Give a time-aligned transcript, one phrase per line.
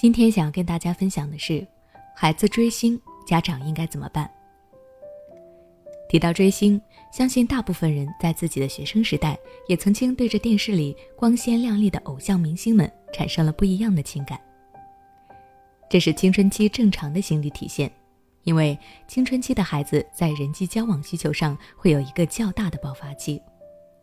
[0.00, 1.66] 今天想要跟大家分享的是，
[2.16, 4.30] 孩子追星，家长应该怎么办？
[6.08, 6.80] 提到追星，
[7.12, 14.40] 相信大部分人在自己的学生时代，也曾经对着电视里光鲜亮丽的偶像明星们产生了不一样的情感。
[15.90, 17.92] 这是青春期正常的心理体现，
[18.44, 23.38] 因为青春期的孩子在人际交往需求上会有一个较大的爆发期，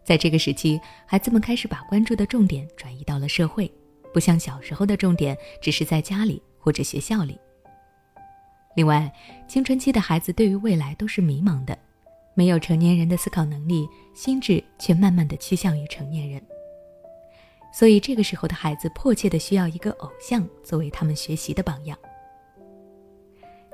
[0.03, 3.67] 在这个时期，孩子们开始把关注的重点转移到了社会，
[4.17, 7.39] 不像小时候的重点只是在家里或者学校里。
[8.75, 9.13] 另外，
[9.47, 11.77] 青春期的孩子对于未来都是迷茫的。
[12.33, 16.41] 没有成年人的思考能力，心智却慢慢的趋向于成年人。
[17.71, 21.95] 所以这个时候的孩子迫切的需要一个偶像作为他们学习的榜样。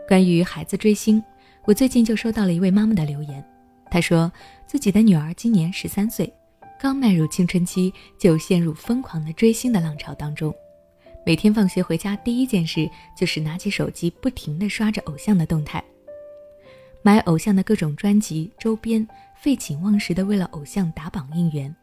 [0.10, 1.24] 关于孩子追星，
[1.64, 3.42] 我最近就收到了一位妈妈的留言，
[3.90, 4.30] 她说
[4.68, 6.34] 自己的女儿今年十三岁，
[6.84, 10.54] 刚迈入青春期就陷入疯狂的追星的浪潮当中，
[11.26, 15.82] 每天放学回家第一件事就是拿起手机不停的刷着偶像的动态。
[17.02, 21.74] 买偶像的各种专辑周边，废寝忘食的为了偶像打榜应援。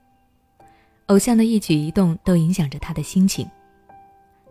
[1.06, 3.48] 偶像的一举一动都影响着他的心情。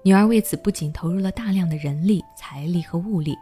[0.02, 3.36] 女儿为此不仅投入了大量的人力、财力和物力，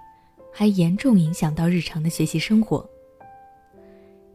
[0.53, 2.85] 还严重影响到日常的学习生活。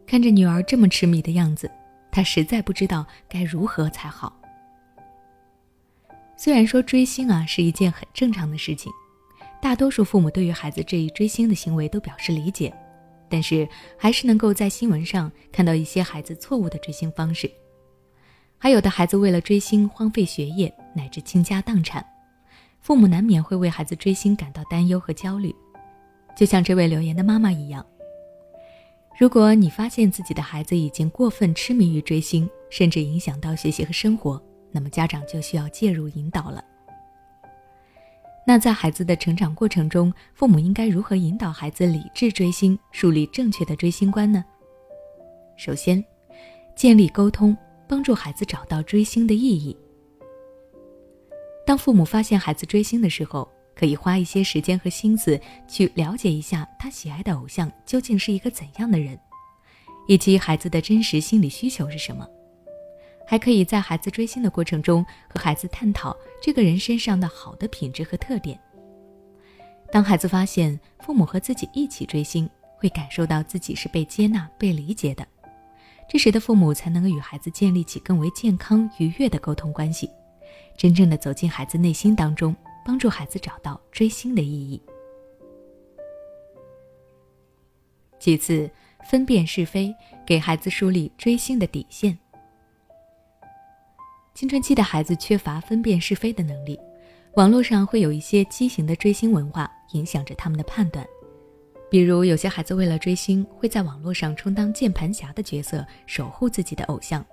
[0.07, 1.69] 看着女儿这么痴迷的样子，
[2.13, 4.31] 他实在不知道该如何才好。
[6.37, 8.91] 虽然说追星啊是一件很正常的事情，
[9.59, 12.71] 大多数父母对于孩子这一追星的行为都表示理解。
[13.29, 17.49] 但是还是能够在新闻上看到一些孩子错误的追星方式，
[18.59, 22.05] 还有的孩子为了追星荒废学业乃至倾家荡产，
[22.79, 25.51] 父母难免会为孩子追星感到担忧和焦虑。
[26.35, 27.83] 就像这位留言的妈妈一样，
[29.15, 36.63] 如果你发现自己的孩子已经过分痴迷于追星，甚至影响到学习和生活，那么家长就需要介入引导了。
[38.45, 44.43] 那在孩子的成长过程中，父母应该如何引导孩子理智追星，树立正确的追星观呢？
[45.55, 46.03] 首先，
[46.75, 47.55] 建立沟通，
[47.87, 49.77] 帮助孩子找到追星的意义。
[51.65, 59.17] 当父母发现孩子追星的时候，可以花一些时间和心思去了解一下他喜爱的偶像究竟是一个怎样的人，
[60.07, 62.27] 以及孩子的真实心理需求是什么。
[63.25, 68.59] 还可以在孩子追星的过程中和孩子探讨这个人身上的好的品质和特点。
[69.91, 75.25] 当孩子发现父母和自己一起追星，会感受到自己是被接纳、被理解的，
[76.09, 80.09] 这时的父母才能够与孩子建立起更为健康、愉悦的沟通关系，
[80.75, 82.53] 真正的走进孩子内心当中，
[82.85, 84.81] 帮助孩子找到追星的意义。
[88.19, 88.69] 其次，
[89.09, 89.93] 分辨是非，
[90.25, 92.17] 给孩子树立追星的底线。
[94.33, 96.79] 青春期的孩子缺乏分辨是非的能力，
[97.35, 101.05] 网络上会有一些畸形的追星文化影响着他们的判断。
[101.91, 107.23] 比如，有些孩子为了追星，会在网络上充当键盘侠的角色，守护自己的偶像，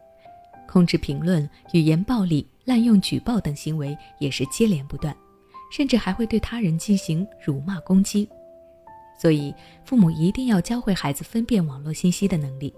[0.69, 5.17] 控制评论、语言暴力、滥用举报等行为也是接连不断，
[5.71, 8.29] 甚至还会对他人进行辱骂攻击。
[9.19, 9.55] 所以，
[9.85, 12.75] 父母一定要教会孩子分辨网络信息的能力，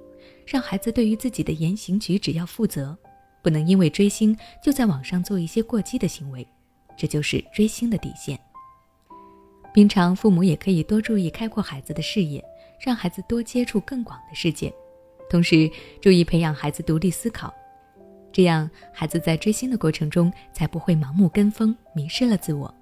[0.46, 2.96] 让孩子对于自己的言行举止要负责。
[3.42, 6.46] 不能因为追星就在网上做一些过激的行为，
[6.96, 8.38] 这就是追星的底线。
[9.74, 12.44] 平常父母也可以多注意开阔孩子的视野，
[12.80, 14.72] 让孩子多接触更广的世界，
[15.30, 15.70] 同时
[16.00, 17.52] 注意培养孩子独立思考，
[18.30, 22.72] 这样孩子在追星的过程中才不会盲目跟风，迷失了自我。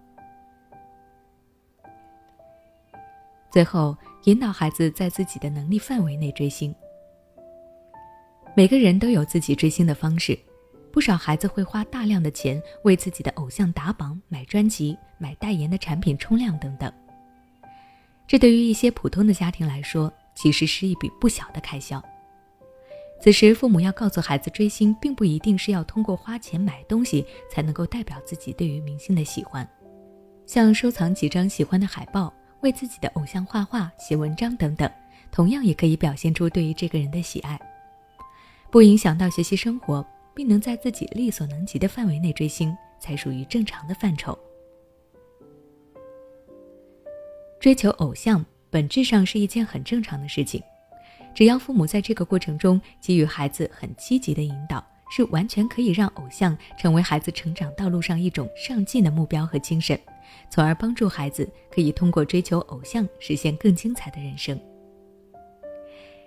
[3.51, 6.75] 最后，引导孩子在自己的能力范围内追星。
[8.57, 10.39] 每个人都有自己追星的方式。
[10.93, 16.93] 不少孩子会花大量的钱为自己的偶像打榜、买专辑、买代言的产品冲量等等。
[18.27, 22.03] 这对于一些普通的家庭来说，其实是一笔不小的开销。
[23.21, 29.69] 此时，父母要告诉孩子，追星并不一定是要通过花钱买东西才能够代表自己对于明星的喜欢。
[30.45, 34.91] 像收藏几张喜欢的海报、为自己的偶像画画、写文章等等，
[35.31, 37.61] 同样也可以表现出对于这个人的喜爱，
[38.71, 40.07] 不影响到学习生活。
[40.33, 44.39] 并能在自己力所能及的范围内追星，才属于正常的范畴。
[47.59, 50.63] 追求偶像本质上是一件很正常的事情，
[51.35, 60.01] 只要父母在这个过程中给予孩子很积极的引导，是完全可以让偶像成为孩子成长道路上一种上进的目标和精神，
[60.49, 64.59] 从而帮助孩子可以通过追求偶像实现更精彩的人生。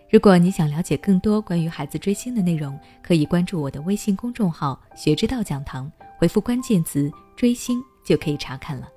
[0.09, 8.87] 如果你想了解更多关于孩子追星的内容，可以关注我的微信公众号“学之道讲堂”，回复关键词“追星”就可以查看了。